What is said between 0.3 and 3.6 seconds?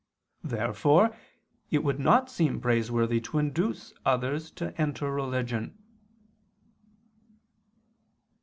Therefore it would not seem praiseworthy to